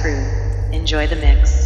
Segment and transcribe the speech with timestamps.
[0.00, 0.24] Crew.
[0.72, 1.63] Enjoy the mix.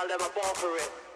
[0.00, 1.09] I'll never fall for it.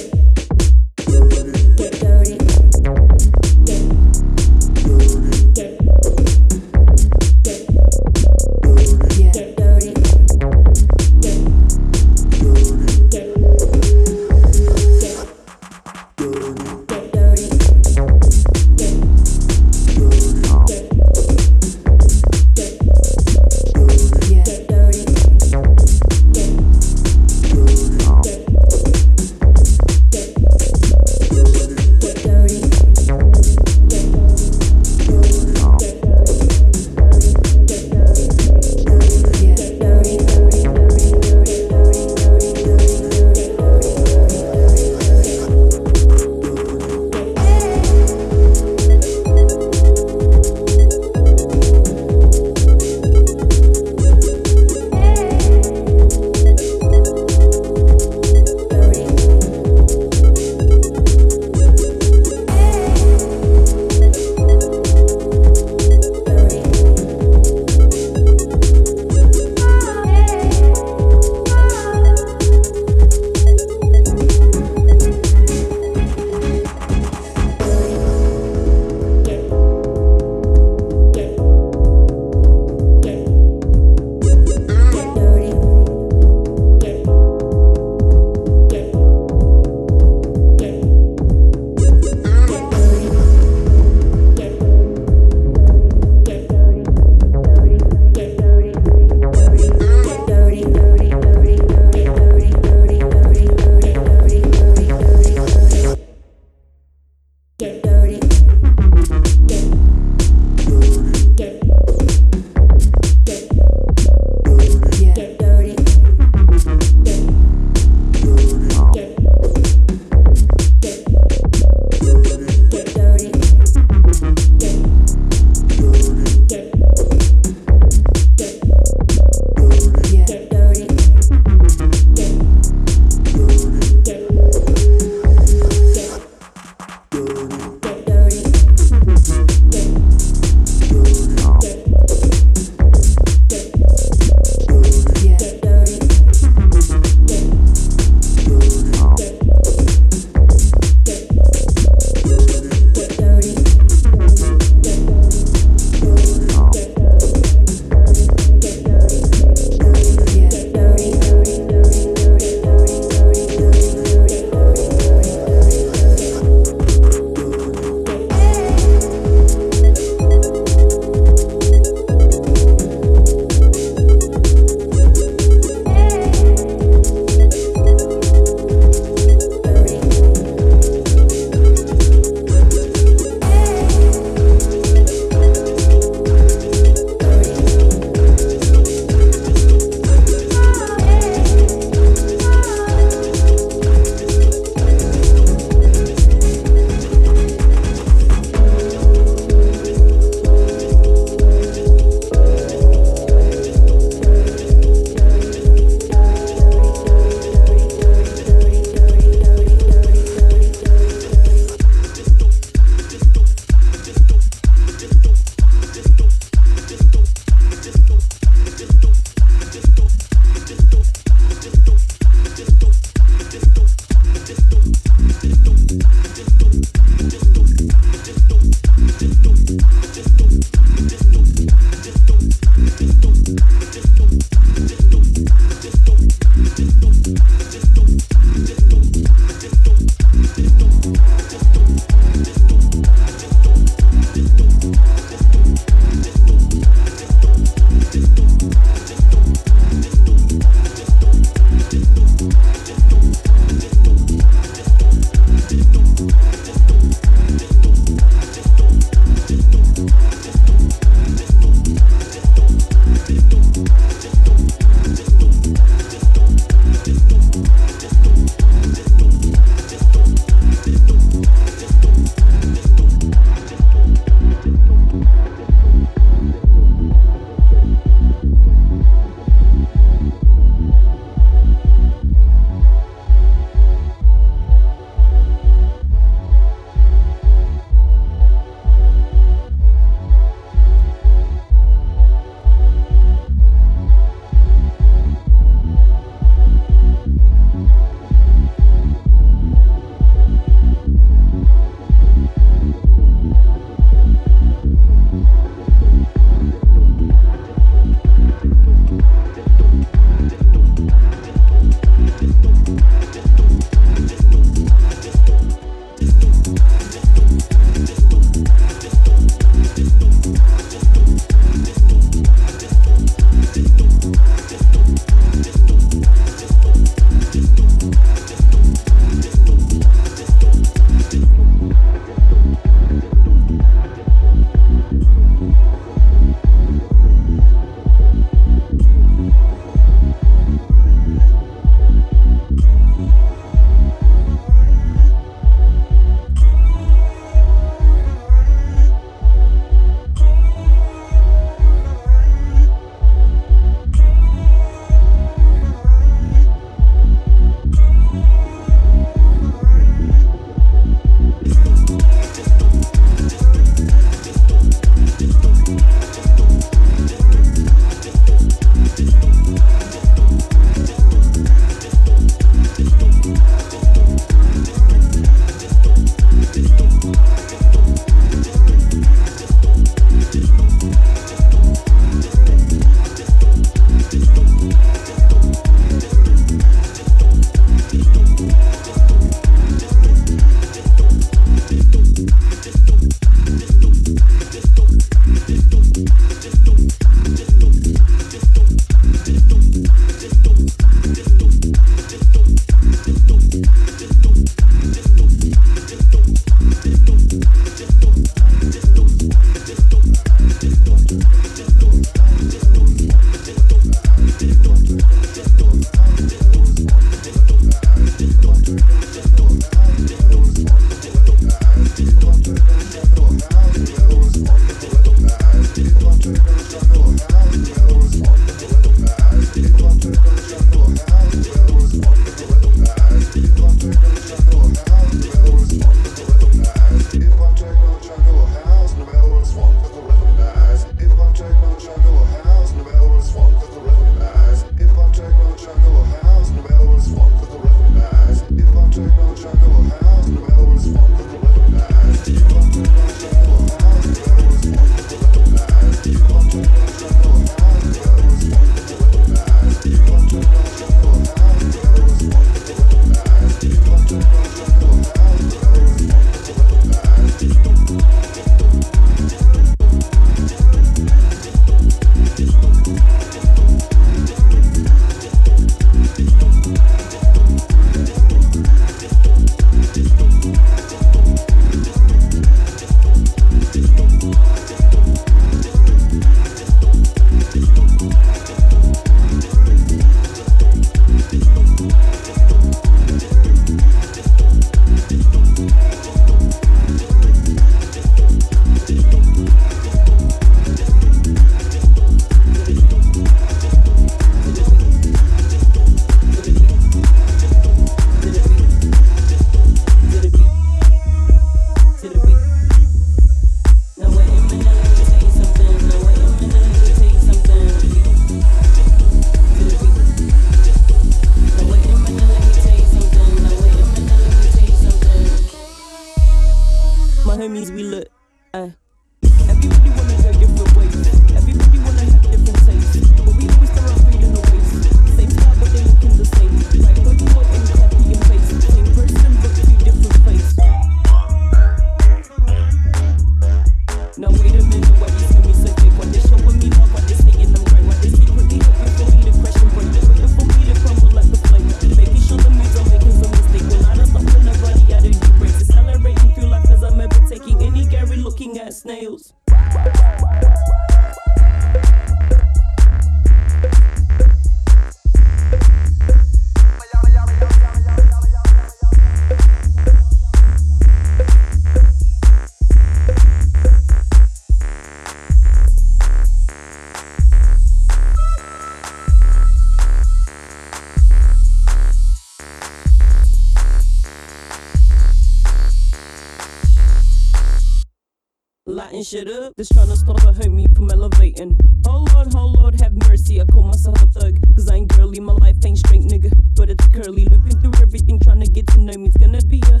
[589.24, 589.76] setting shit up.
[589.76, 591.76] Just trying to start a homie from elevating.
[592.06, 593.60] Oh Lord, oh Lord, have mercy.
[593.60, 594.58] I call myself a thug.
[594.76, 596.52] Cause I ain't girly, my life ain't straight, nigga.
[596.76, 599.26] But it's curly, looking through everything, trying to get to know me.
[599.28, 600.00] It's gonna be a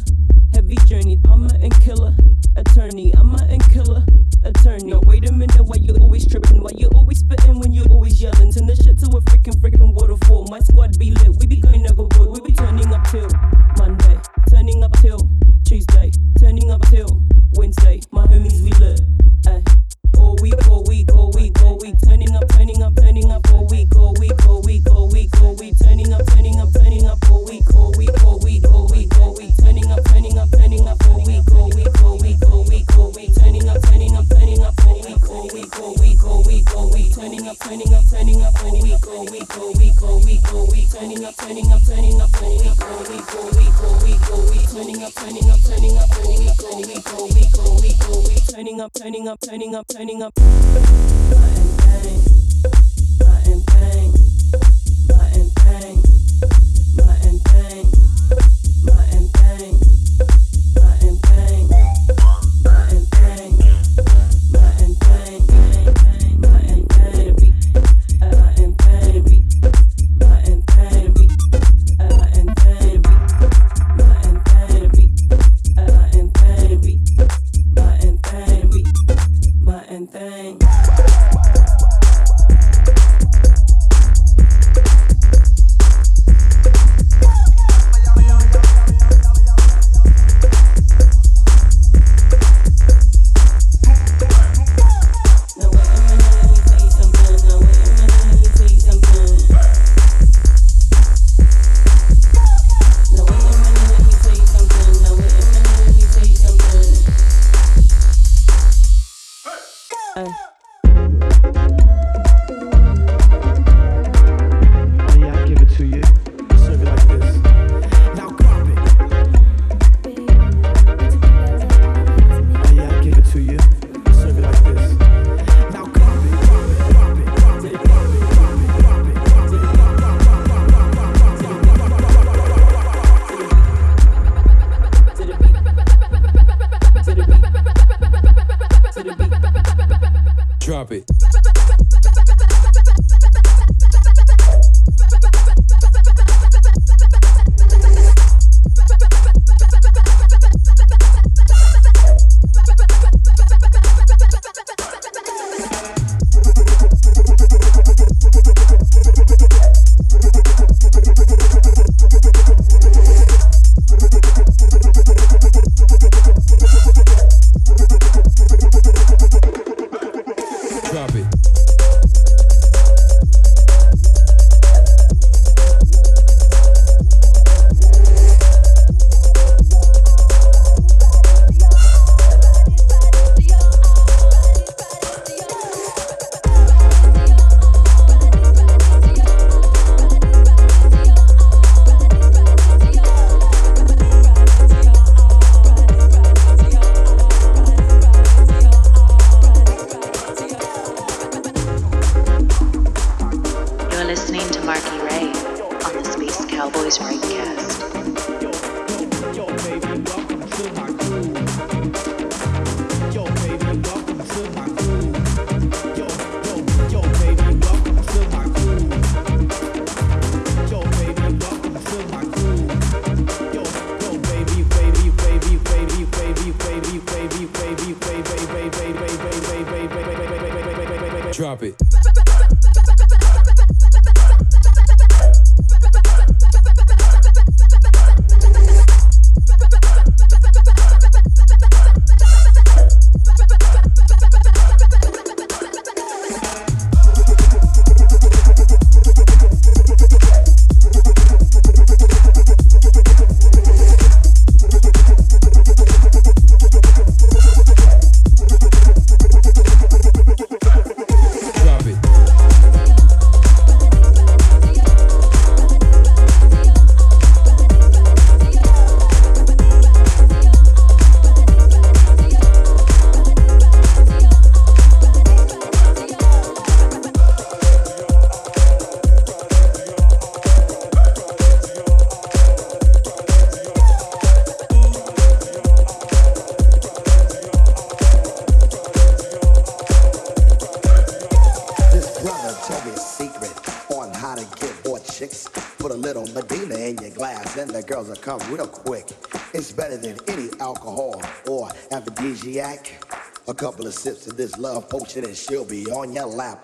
[303.68, 306.58] couple of sips of this love potion and she'll be on your lap.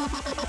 [0.00, 0.39] ha ha ha ha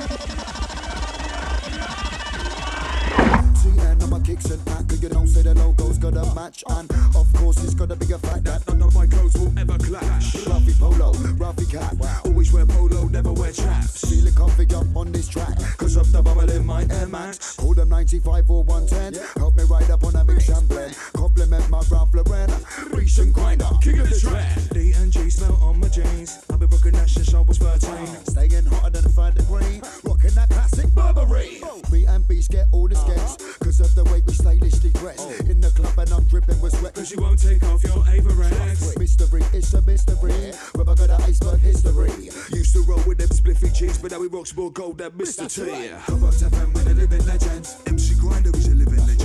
[4.31, 6.63] CN on my kicks and pack, cause you don't say the logo's gotta match.
[6.69, 9.77] And of course, it's gotta be a fact that None of my clothes will ever
[9.77, 10.47] clash.
[10.47, 11.95] Ralphie Polo, Ralphie Cat.
[12.25, 14.09] Always wear polo, never wear chaps.
[14.09, 15.57] Feeling comfy up on this track.
[15.77, 17.55] Cause of the bubble in my Air Max.
[17.55, 19.21] Call them 95 or 110.
[19.37, 20.95] Help me ride up on a mix and blend.
[21.13, 22.49] Compliment my Ralph Lauren.
[22.91, 23.69] Reach and grinder.
[23.81, 24.57] King of the track.
[24.71, 26.39] D and G smell on my jeans.
[26.49, 28.07] I've been rocking that since I was 13.
[28.25, 29.81] Staying hotter than a 5 degree.
[30.03, 31.61] Rocking that classic Burberry.
[31.91, 33.57] Me and Beast get all the skates.
[33.59, 35.39] Cause of the way we stylishly dress.
[35.41, 36.93] In the club and I'm dripping with sweat.
[36.93, 38.97] Cause you won't take off your Avirex.
[38.97, 40.53] Mystery, it's a mystery.
[40.75, 42.11] Rubber got an iceberg history.
[42.51, 45.47] Used to roll with them spliffy jeans, but now we rocks more gold than Mr.
[45.49, 45.61] T.
[45.61, 47.67] To FM with a living legend.
[47.87, 49.20] MC Grinder is a living legend.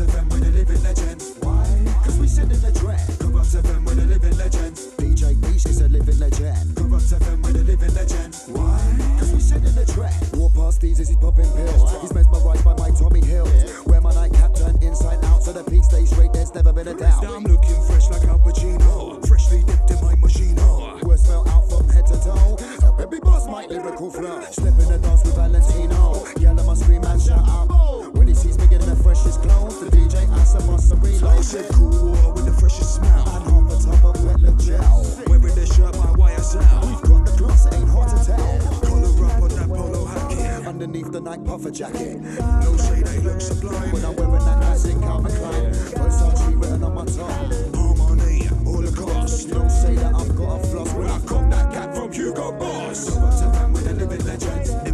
[0.00, 1.22] Come back to FM with a living legend.
[1.40, 1.66] Why?
[2.04, 3.04] Cause we sit in the trend.
[3.20, 4.76] Corrupt FM with a living legend.
[4.96, 6.76] DJ Beast is a living legend.
[6.76, 8.34] Corrupt FM with a living legend.
[8.48, 8.80] Why?
[9.18, 10.16] Cause we sit in the trend.
[10.40, 12.00] Walk past these as he's popping pills.
[12.00, 13.52] He's mesmerized by my Tommy Hills.
[13.84, 16.32] Wear my nightcap turned inside out so the peak stays straight.
[16.32, 17.24] There's never been a doubt.
[17.26, 19.20] I'm looking fresh like Al Pacino.
[19.28, 21.02] Freshly dipped in my Moschino.
[21.04, 22.56] Words spell out from head to toe.
[22.88, 24.40] A baby boss, my lyrical flow.
[24.50, 26.24] Slip in the dance with Valentino.
[26.40, 27.68] Yellow must scream and shout out.
[28.14, 31.44] When he sees me getting the freshest clothes, the DJ him what's the reload.
[31.44, 33.24] Said cool water with the freshest smell.
[33.28, 35.06] And half a tub of wet gel.
[35.26, 36.86] Wearing the shirt by YSL.
[36.86, 38.58] We've got the gloss, it ain't hard to tell.
[38.84, 40.66] Collar up on that polo hat kit.
[40.66, 42.20] Underneath the night puffer jacket.
[42.20, 43.90] No shade, they look sublime.
[43.92, 45.72] When I'm wearing that classic Calvin Klein.
[45.96, 47.50] Versace written on my tongue.
[47.72, 49.44] Armani, all across.
[49.44, 53.08] Don't say that I've got a floss When I cop that cat from Hugo Boss.
[53.16, 54.89] Back to FM with a living legend.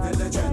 [0.00, 0.49] Living legend.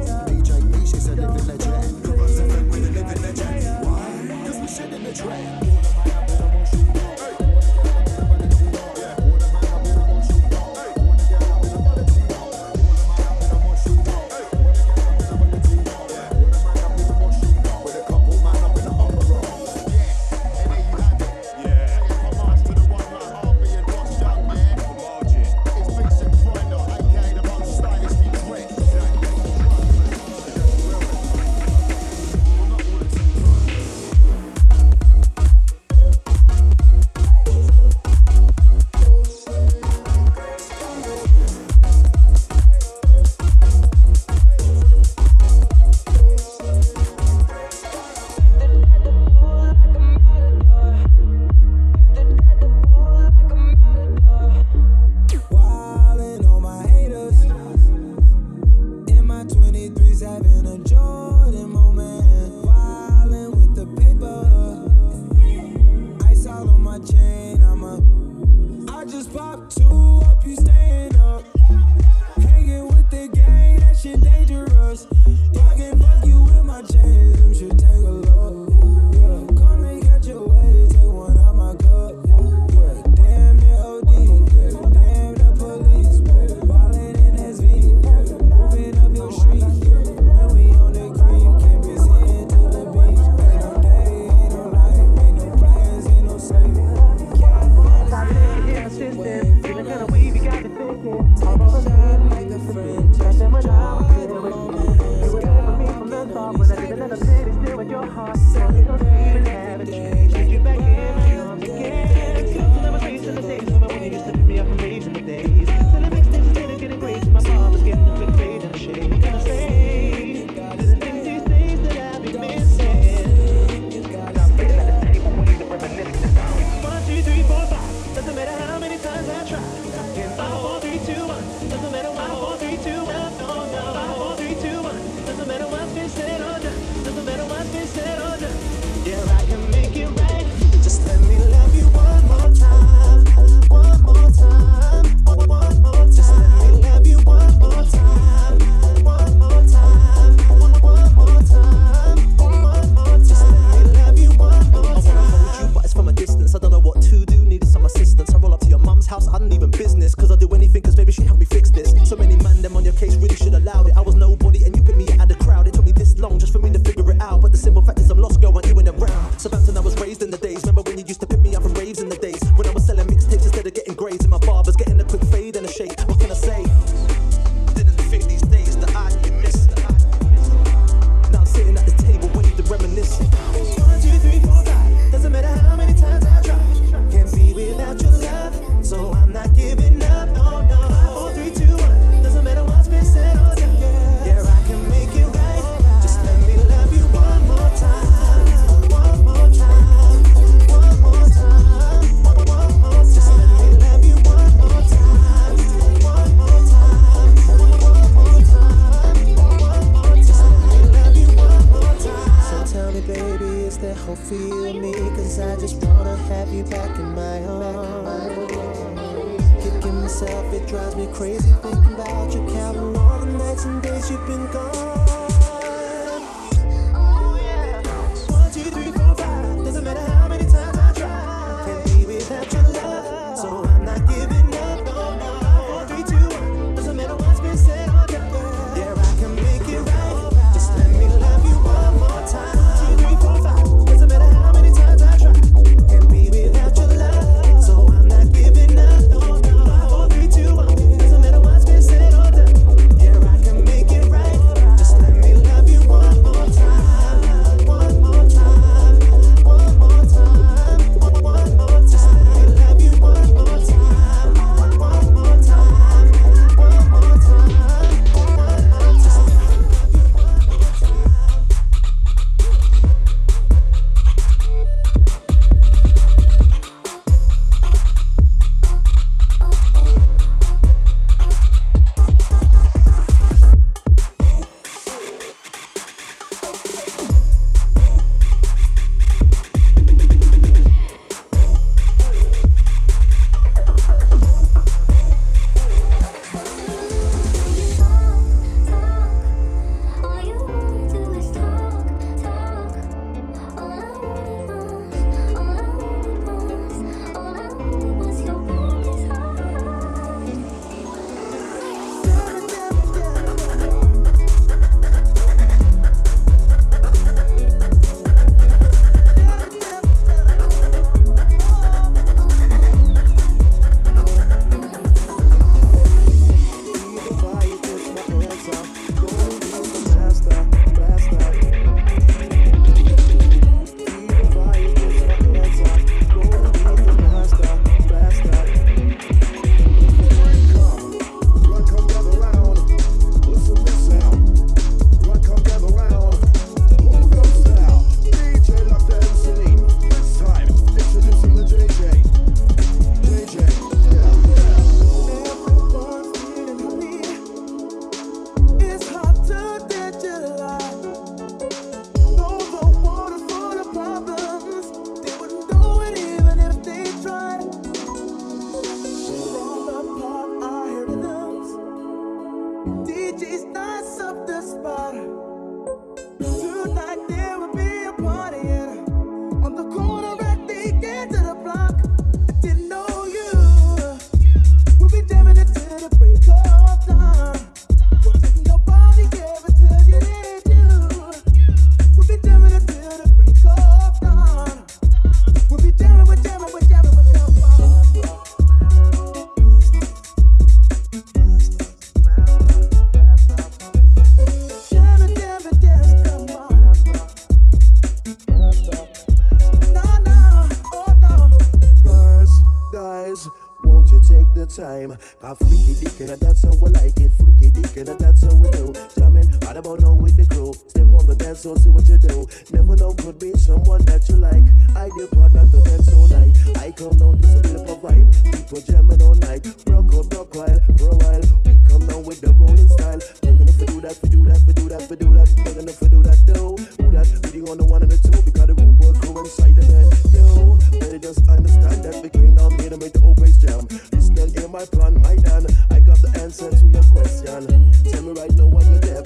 [224.60, 224.97] Oh.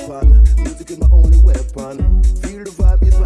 [0.08, 0.44] weapon.
[0.58, 2.24] Music is my only weapon.
[2.42, 3.21] Feel the vibe,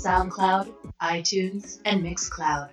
[0.00, 0.72] SoundCloud,
[1.02, 2.70] iTunes, and Mixcloud.